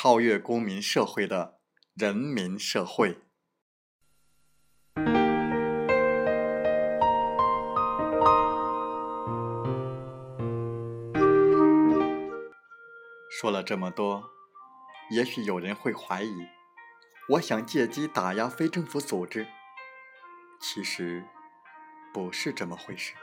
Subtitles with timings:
[0.00, 1.58] 超越公民社会的
[1.96, 3.18] 人民社会。
[13.28, 14.30] 说了这么多，
[15.10, 16.46] 也许有人会怀疑，
[17.30, 19.48] 我想借机打压非政府组织。
[20.60, 21.24] 其实
[22.14, 23.14] 不是这么回事。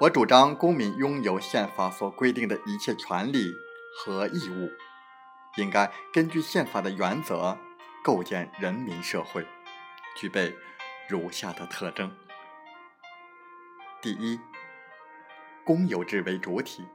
[0.00, 3.52] 我主张公民拥有宪法所规定的一切权利
[3.96, 4.68] 和义务。
[5.56, 7.58] 应该根据宪法的原则
[8.02, 9.46] 构建人民社会，
[10.16, 10.54] 具备
[11.08, 12.10] 如下的特征：
[14.00, 14.40] 第一，
[15.64, 16.86] 公有制为主体，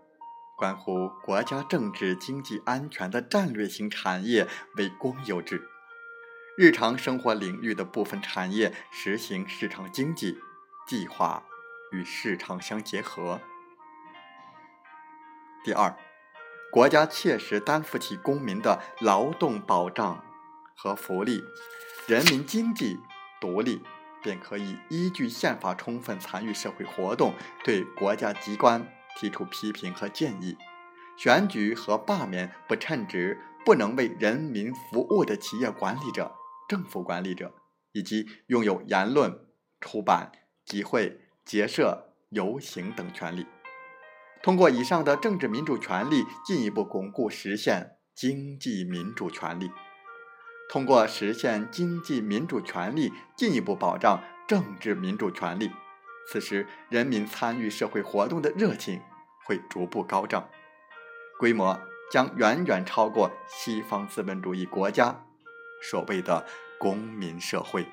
[0.57, 5.57] 关乎国家政治经济安全的战略性产业为公有制；
[6.57, 10.39] 日常生活领域的部分产业实行市场经济，
[10.87, 11.43] 计划
[11.91, 13.39] 与市场相结合。
[15.63, 15.95] 第二。
[16.77, 20.23] 国家切实担负起公民的劳动保障
[20.75, 21.43] 和福利，
[22.05, 22.99] 人民经济
[23.41, 23.81] 独立，
[24.21, 30.55] 便可以依据宪法充分参与社会活动，对国家机关提出批评和建议。
[31.17, 36.31] 选举和罢免不称职、不能为人民服务的企业管理者、
[36.69, 37.55] 政府管理者，
[37.91, 39.47] 以及拥有言论、
[39.81, 40.31] 出版、
[40.63, 43.47] 集会、结社、游行等权利。
[44.41, 49.67] 通过以上的政治民主权利，进一步巩固实现经济民主权利；
[50.69, 55.71] 通过实现经济民主权利，进一步保障政治民主权利。
[56.29, 59.01] 此时，人民参与社会活动的热情
[59.45, 60.49] 会逐步高涨，
[61.39, 61.79] 规模
[62.11, 65.25] 将远远超过西方资本主义国家
[65.81, 66.45] 所谓的
[66.77, 67.85] 公民社会。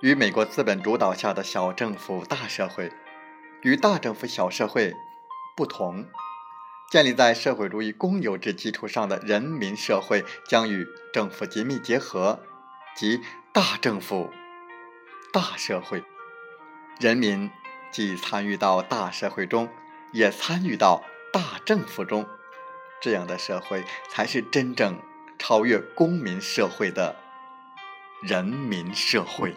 [0.00, 2.90] 与美国资本主导下的小政府大社会，
[3.60, 4.94] 与大政府小社会
[5.54, 6.06] 不同，
[6.90, 12.40] 建立在社会主义公有制基础上的人民社会将与政府紧密结合，
[12.96, 13.20] 即
[13.52, 14.30] 大政府、
[15.34, 16.02] 大社会，
[16.98, 17.50] 人民
[17.92, 19.68] 既参与到大社会中，
[20.12, 22.26] 也参与到大政府中，
[23.02, 24.98] 这样的社会才是真正
[25.38, 27.16] 超越公民社会的
[28.22, 29.54] 人民社会。